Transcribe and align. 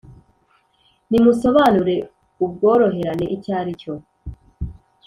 Nimusobanure 1.09 1.95
ubworoherane 2.43 3.25
icyo 3.35 3.51
ari 3.61 3.73
cyo 3.81 3.93